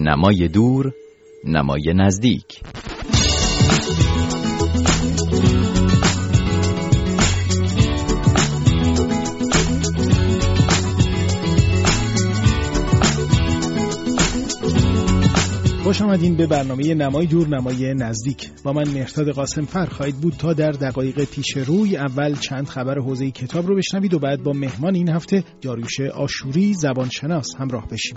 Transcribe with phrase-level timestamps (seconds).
[0.00, 0.92] نمای دور
[1.44, 2.60] نمای نزدیک.
[15.82, 18.50] خوش آمدین به برنامه نمای دور نمای نزدیک.
[18.64, 22.98] با من مهرداد قاسم فر خواهید بود تا در دقایق پیش روی اول چند خبر
[22.98, 28.16] حوزه کتاب رو بشنوید و بعد با مهمان این هفته داریوش آشوری زبانشناس همراه بشیم.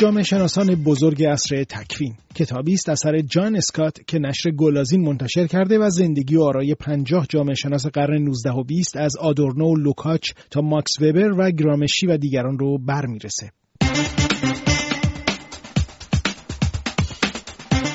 [0.00, 5.78] جامعه شناسان بزرگ عصر تکوین کتابی است اثر جان اسکات که نشر گل‌آذین منتشر کرده
[5.78, 10.30] و زندگی و آرای پنجاه جامعه شناس قرن 19 و 20 از آدورنو و لوکاچ
[10.50, 13.50] تا ماکس وبر و گرامشی و دیگران رو برمیرسه.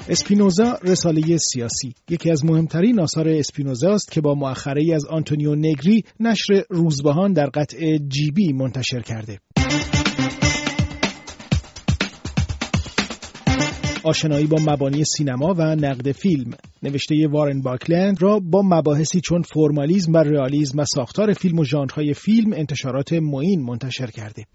[0.10, 6.04] اسپینوزا رساله سیاسی یکی از مهمترین آثار اسپینوزا است که با مؤخره‌ای از آنتونیو نگری
[6.20, 9.40] نشر روزبهان در قطع جیبی منتشر کرده.
[14.06, 16.52] آشنایی با مبانی سینما و نقد فیلم.
[16.84, 22.14] نوشته وارن باکلند را با مباحثی چون فرمالیزم و رئالیسم و ساختار فیلم و ژانرهای
[22.14, 24.46] فیلم انتشارات معین منتشر کرده.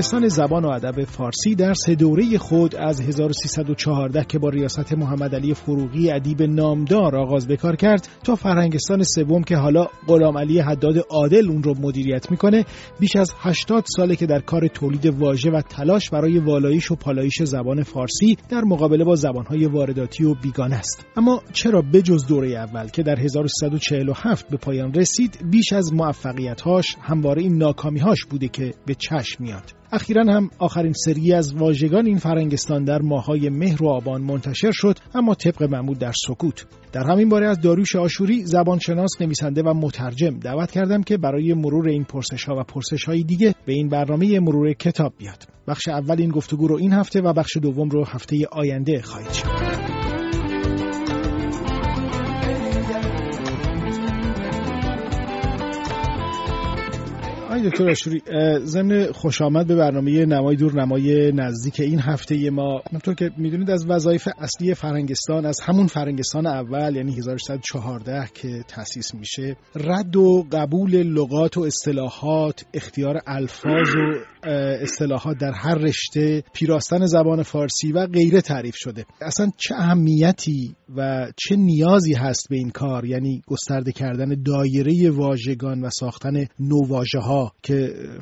[0.00, 5.34] فرهنگستان زبان و ادب فارسی در سه دوره خود از 1314 که با ریاست محمد
[5.34, 10.98] علی فروغی ادیب نامدار آغاز بکار کرد تا فرهنگستان سوم که حالا غلام علی حداد
[11.10, 12.64] عادل اون رو مدیریت می‌کنه
[13.00, 17.42] بیش از 80 ساله که در کار تولید واژه و تلاش برای والایش و پالایش
[17.42, 21.06] زبان فارسی در مقابله با زبانهای وارداتی و بیگانه است.
[21.16, 27.42] اما چرا بجز دوره اول که در 1347 به پایان رسید بیش از موفقیت‌هاش همواره
[27.42, 32.84] این ناکامی‌هاش بوده که به چشم میاد؟ اخیرا هم آخرین سری از واژگان این فرنگستان
[32.84, 36.66] در ماهای مهر و آبان منتشر شد اما طبق معمول در سکوت.
[36.92, 41.88] در همین باره از داریوش آشوری زبانشناس نویسنده و مترجم دعوت کردم که برای مرور
[41.88, 45.44] این پرسش ها و پرسش های دیگه به این برنامه مرور کتاب بیاد.
[45.68, 49.89] بخش اول این گفتگو رو این هفته و بخش دوم رو هفته آینده خواهید شد
[57.60, 58.22] آقای دکتر آشوری
[58.64, 62.82] ضمن خوش آمد به برنامه نمای دور نمای نزدیک این هفته ما.
[62.92, 69.14] همطور که می‌دونید از وظایف اصلی فرنگستان از همون فرنگستان اول یعنی 1114 که تأسیس
[69.14, 74.30] میشه رد و قبول لغات و اصطلاحات اختیار الفاظ و
[74.82, 79.04] اصطلاحات در هر رشته پیراستن زبان فارسی و غیره تعریف شده.
[79.20, 85.80] اصلا چه اهمیتی و چه نیازی هست به این کار؟ یعنی گسترده کردن دایره واژگان
[85.80, 87.76] و ساختن نوواژه ها که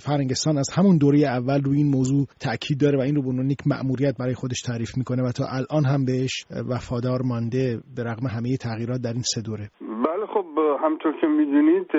[0.07, 3.51] فرنگستان از همون دوره اول روی این موضوع تاکید داره و این رو به عنوان
[3.51, 6.35] یک مأموریت برای خودش تعریف می‌کنه و تا الان هم بهش
[6.71, 9.71] وفادار مانده به رغم همه تغییرات در این سه دوره.
[9.81, 10.47] بله خب
[10.85, 11.91] همطور که می‌دونید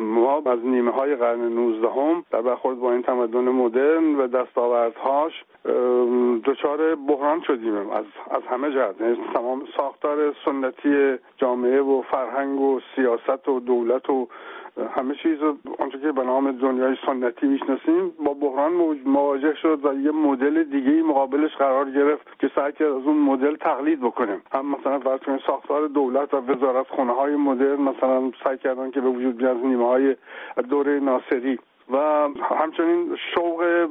[0.00, 5.32] ما از نیمه های قرن 19 هم در برخورد با این تمدن مدرن و دستاوردهاش
[6.44, 7.74] دچار بحران شدیم.
[7.90, 9.00] از از همه جهت.
[9.00, 14.28] یعنی تمام ساختار سنتی جامعه و فرهنگ و سیاست و دولت و
[14.96, 15.38] همه چیز
[15.78, 18.72] آنچه که به نام دنیای سنتی می‌شناسیم با بحران
[19.06, 23.56] مواجه شد و یه مدل دیگه مقابلش قرار گرفت که سعی کرد از اون مدل
[23.56, 28.90] تقلید بکنیم هم مثلا فرض ساختار دولت و وزارت خونه های مدرن مثلا سعی کردن
[28.90, 30.16] که به وجود بیاد نیمه های
[30.68, 31.58] دوره ناصری.
[31.90, 32.28] و
[32.60, 33.88] همچنین شوق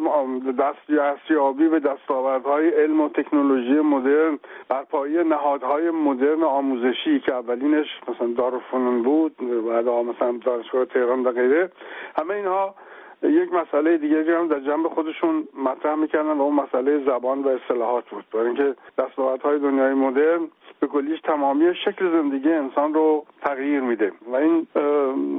[0.59, 4.39] دستیابی به دستاوردهای علم و تکنولوژی مدرن
[4.69, 11.31] بر پایه نهادهای مدرن آموزشی که اولینش مثلا دارالفنون بود بعد مثلا دانشگاه تهران و
[11.31, 11.71] غیره
[12.17, 12.75] همه اینها
[13.23, 18.03] یک مسئله دیگری هم در جنب خودشون مطرح می‌کردن و اون مسئله زبان و اصطلاحات
[18.11, 18.25] بود.
[18.33, 20.47] برای اینکه دستاوردهای دنیای مدرن
[20.79, 24.11] به کلیش تمامی شکل زندگی انسان رو تغییر میده.
[24.31, 24.67] و این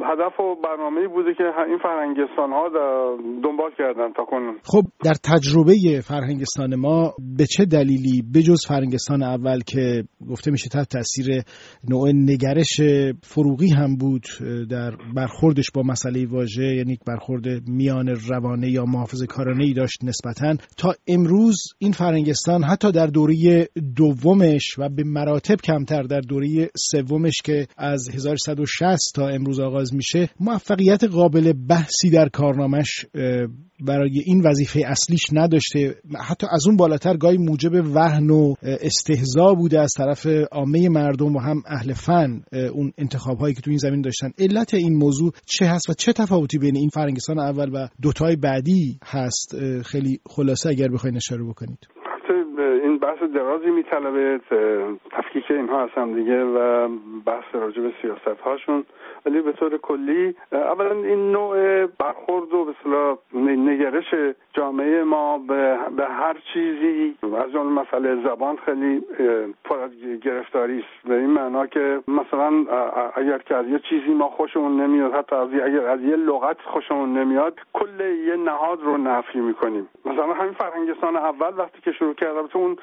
[0.05, 2.69] هدف و برنامه بوده که این فرهنگستان ها
[3.45, 4.57] دنبال کردن تا کنون.
[4.65, 10.89] خب در تجربه فرهنگستان ما به چه دلیلی بجز فرهنگستان اول که گفته میشه تحت
[10.89, 11.27] تاثیر
[11.91, 12.81] نوع نگرش
[13.23, 14.27] فروغی هم بود
[14.71, 20.57] در برخوردش با مسئله واژه یعنی برخورد میان روانه یا محافظ کارانه ای داشت نسبتا
[20.77, 27.43] تا امروز این فرهنگستان حتی در دوره دومش و به مراتب کمتر در دوره سومش
[27.45, 33.07] که از 1160 تا امروز آغاز میشه موفقیت قابل بحثی در کارنامش
[33.81, 35.95] برای این وظیفه اصلیش نداشته.
[36.29, 41.41] حتی از اون بالاتر گاهی موجب وهن و استهزا بوده از طرف عامه مردم و
[41.41, 42.43] هم اهل فن
[42.73, 44.31] اون انتخاب هایی که تو این زمین داشتن.
[44.39, 48.99] علت این موضوع چه هست و چه تفاوتی بین این فرنگستان اول و دوتای بعدی
[49.05, 51.79] هست؟ خیلی خلاصه اگر بخواین اشاره بکنید.
[53.27, 54.41] درازی میطلبه
[55.11, 56.89] تفکیک اینها هستم دیگه و
[57.27, 58.85] بحث راجع به سیاست هاشون
[59.27, 62.65] ولی به طور کلی اولا این نوع برخورد و
[63.33, 64.15] به نگرش
[64.53, 69.03] جامعه ما به, به هر چیزی از اون مسئله زبان خیلی
[69.65, 69.91] پر از
[70.23, 71.09] گرفتاری است.
[71.09, 72.67] به این معنا که مثلا
[73.15, 77.19] اگر که از یه چیزی ما خوشمون نمیاد حتی از اگر از یه لغت خوشمون
[77.19, 79.89] نمیاد کل یه نهاد رو نفی می‌کنیم.
[80.05, 82.77] مثلا همین فرهنگستان اول وقتی که شروع کرد اون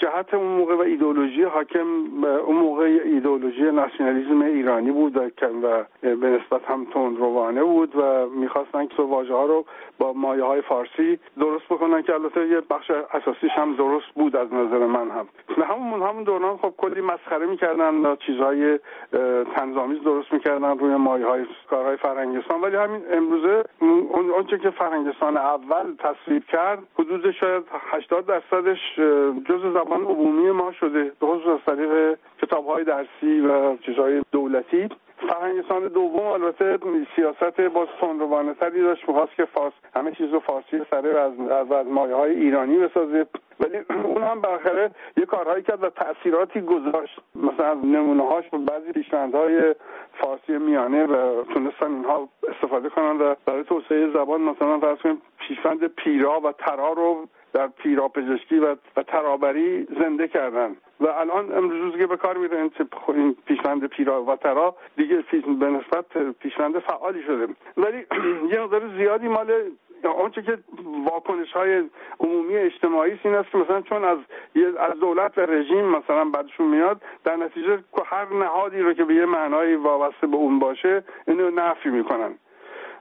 [0.00, 6.64] جهت اون موقع و ایدولوژی حاکم اون موقع ایدولوژی ناسیونالیسم ایرانی بود و به نسبت
[6.64, 6.86] هم
[7.16, 9.64] روانه بود و می‌خواستن که واژه ها رو
[9.98, 14.54] با مایه های فارسی درست بکنن که البته یه بخش اساسیش هم درست بود از
[14.54, 15.28] نظر من هم.
[15.56, 18.78] به همون همون دوران خب کلی مسخره می‌کردن چیزهای
[19.56, 22.60] تنظامیز درست می‌کردن روی مایه های کارهای فرهنگستان.
[22.60, 23.64] ولی همین امروزه
[24.36, 28.78] اونچه که فرهنگستان اول تصویب کرد حدود شاید 80 درصدش
[29.48, 31.12] جز زبان عمومی ما شده.
[31.20, 34.88] درست از طریق کتاب های درسی و چیزهای دولتی.
[35.28, 36.78] فرهنگستان دوم البته
[37.16, 41.72] سیاست باز تندروانه تری داشت می‌خواست که فارس همه چیز رو فارسی سره از, از,
[41.72, 43.26] از مایه های ایرانی بسازه.
[43.60, 47.20] ولی اون هم بالاخره یه کارهایی کرد و تاثیراتی گذاشت.
[47.34, 49.74] مثلا نمونه هاش بعضی پیشنهادهای
[50.12, 55.86] فارسی میانه و تونستن اینها استفاده کنن و برای توسعه زبان مثلا فرض کنیم پیشفند
[55.86, 60.76] پیرا و ترا رو در پیراپزشکی و, و ترابری زنده کردن.
[61.00, 62.70] و الان امروز که به کار میره
[63.08, 65.24] این پیشوند پیرا و ترا دیگه
[65.60, 66.04] به نسبت
[66.40, 67.48] پیشوند فعالی شده.
[67.76, 68.06] ولی
[68.52, 69.52] یه مقدار زیادی مال
[70.08, 70.58] آنچه که
[71.04, 71.82] واکنش های
[72.20, 74.18] عمومی اجتماعی این است که مثلا چون از
[74.78, 79.26] از دولت و رژیم مثلا بعدشون میاد در نتیجه هر نهادی رو که به یه
[79.26, 82.34] معنایی وابسته به اون باشه اینو نفی می‌کنن.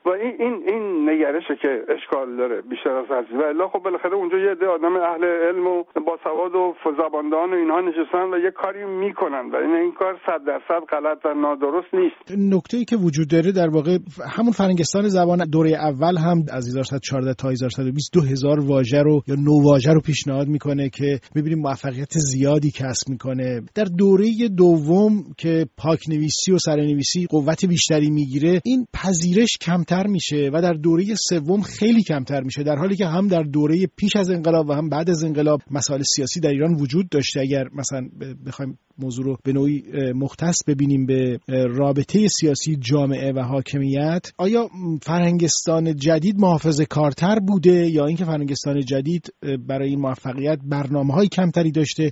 [0.06, 4.16] و این این این نگرشه که اشکال داره بیشتر از هر و الا خب بالاخره
[4.16, 8.38] اونجا یه عده آدم اهل علم و با سواد و زباندان و اینها نشستن و
[8.46, 12.56] یه کاری می‌کنن و این این کار صد درصد غلط و نادرست نیست.
[12.56, 13.98] نکته ای که وجود داره در واقع
[14.38, 19.63] همون فرنگستان زبان دوره اول هم از 1114 تا 1120 2000 واژه رو یا نو
[19.63, 23.62] واژه رو پیشنهاد می‌کنه که ببینیم موفقیت زیادی کسب می‌کنه.
[23.75, 24.25] در دوره
[24.57, 30.62] دوم که پاک نویسی و سرنویسی قوت بیشتری می‌گیره این پذیرش کم کمتر میشه و
[30.62, 34.69] در دوره سوم خیلی کمتر میشه در حالی که هم در دوره پیش از انقلاب
[34.69, 37.39] و هم بعد از انقلاب مسائل سیاسی در ایران وجود داشته.
[37.39, 38.09] اگر مثلا
[38.45, 39.83] بخوایم موضوع رو به نوعی
[40.15, 44.69] مختص ببینیم به رابطه سیاسی جامعه و حاکمیت آیا
[45.01, 49.33] فرهنگستان جدید محافظ کارتر بوده یا اینکه فرهنگستان جدید
[49.68, 52.12] برای این موفقیت برنامه های کمتری داشته؟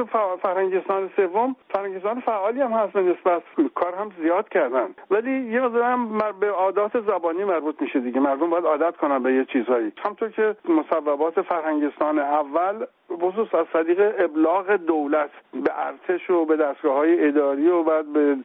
[0.00, 0.06] از
[0.42, 3.42] فرهنگستان سوم فرهنگستان فعالی هم هست نسبت
[3.74, 4.94] کار هم زیاد کردن.
[5.10, 8.20] ولی یه هم به عادات زبانی مربوط میشه دیگه.
[8.20, 9.92] مردم باید عادت کنن به یه چیزهایی.
[10.04, 16.94] همطور که مصوبات فرهنگستان اول خصوص از طریق ابلاغ دولت به ارتش و به دستگاه
[16.94, 18.36] های اداری و بعد به,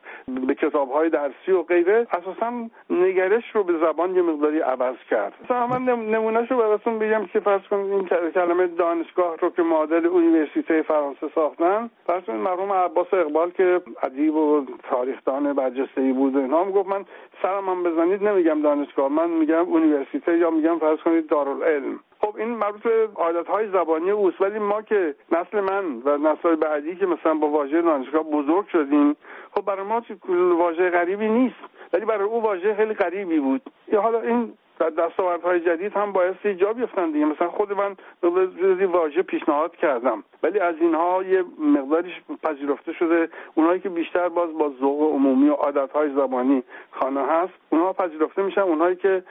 [0.47, 5.33] به کتاب های درسی و غیره اساسا نگرش رو به زبان یه مقداری عوض کرد.
[5.43, 10.05] مثلا من نمونهش رو براتون بگم که فرض کنید این کلمه دانشگاه رو که معادل
[10.05, 16.65] اونیورسیته فرانسه ساختن فرض مرحوم عباس اقبال که ادیب و تاریخدان برجسته ای بود اینا
[16.65, 17.05] گفت من
[17.41, 19.07] سرم هم بزنید نمیگم دانشگاه.
[19.07, 21.99] من میگم اونیورسیته یا میگم فرض کنید دارالعلم.
[22.21, 24.41] خب این مربوط به عادت های زبانی اوست.
[24.41, 29.15] ولی ما که نسل من و نسل بعدی که مثلا با واژه دانشگاه بزرگ شدیم
[29.55, 30.01] خب برای ما
[30.57, 31.59] واژه غریبی نیست.
[31.93, 33.61] ولی برای او واژه خیلی غریبی بود.
[33.93, 34.53] حالا این
[34.89, 37.25] دستاوردهای جدید هم باعث جا بیفتن دیگه.
[37.25, 40.23] مثلا خود من به واژه پیشنهاد کردم.
[40.43, 43.29] ولی از اینها یه مقداریش پذیرفته شده.
[43.55, 48.61] اونایی که بیشتر باز با ذوق عمومی و عادتهای زبانی خانه هست اونها پذیرفته میشن.
[48.61, 49.23] اونهایی که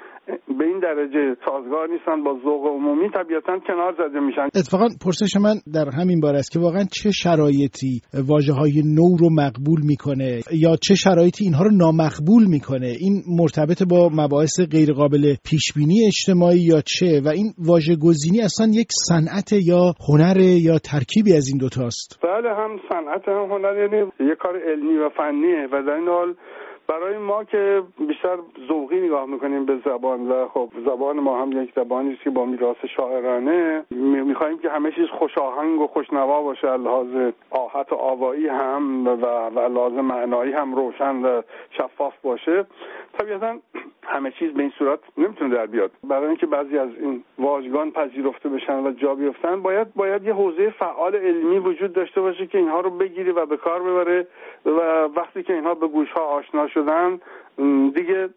[0.59, 4.49] به این درجه سازگار نیستن با ذوق عمومی طبیعتا کنار زده میشن.
[4.55, 9.29] اتفاقا پرسش من در همین باره است که واقعا چه شرایطی واژه های نو رو
[9.31, 15.73] مقبول می‌کنه یا چه شرایطی اینها رو نامقبول می‌کنه؟ این مرتبط با مباحث غیرقابل پیش
[15.77, 21.33] بینی اجتماعی یا چه و این واژه گزینی اصلا یک صنعت یا هنر یا ترکیبی
[21.37, 25.83] از این دوتاست بله هم صنعت هم هنر یعنی یه کار علمی و فنیه و
[25.83, 26.35] در این حال
[26.91, 31.73] برای ما که بیشتر ذوقی نگاه می‌کنیم به زبان و خب زبان ما هم یک
[31.77, 33.85] زبانی است که با میراث شاعرانه.
[34.25, 39.11] می‌خواهیم که همه چیز خوش آهنگ و خوشنوا باشه لحاظ آهت و آوایی هم و,
[39.55, 42.67] و لازم معنایی هم روشن و شفاف باشه.
[43.19, 43.59] طبیعتا
[44.11, 45.91] همه چیز به این صورت نمی‌تونه در بیاد.
[46.05, 50.71] برای اینکه بعضی از این واژگان پذیرفته بشن و جا بیفتن باید باید یه حوزه
[50.71, 54.27] فعال علمی وجود داشته باشه که اینها رو بگیری و به کار ببره
[54.67, 54.81] و
[55.17, 57.21] وقتی که اینها به گوش ها آشنا شدن
[57.95, 58.29] دیگه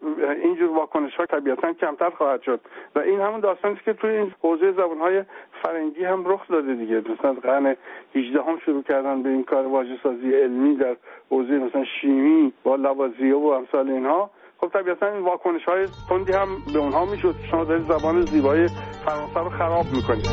[0.42, 2.60] اینجور واکنش ها طبیعتا کمتر خواهد شد.
[2.94, 5.22] و این همون داستانی که توی این حوزه زبان های
[5.62, 7.02] فرنگی هم رخ داده دیگه.
[7.10, 7.76] مثلا قرن
[8.14, 10.96] 18 هم شروع کردن به این کار واژه سازی علمی در
[11.30, 14.30] حوزه مثلا شیمی با لوازیه و امثال اینها.
[14.64, 17.34] خب طبیعتا این واکنش های تندی هم به اونها می‌شد.
[17.50, 18.66] شما دارید زبان زیبای
[19.06, 20.28] فرانسه رو خراب می‌کنید.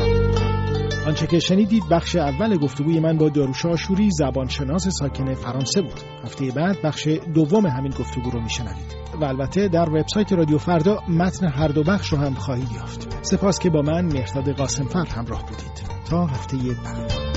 [1.06, 6.00] آنچه که شنیدید بخش اول گفتگوی من با داروش آشوری زبانشناس ساکن فرانسه بود.
[6.24, 8.96] هفته بعد بخش دوم همین گفتگو رو میشنوید.
[9.20, 13.24] و البته در وبسایت رادیو فردا متن هر دو بخش رو هم خواهید یافت.
[13.24, 15.82] سپاس که با من مهرداد قاسمفر همراه بودید.
[16.10, 17.31] تا هفته بعد.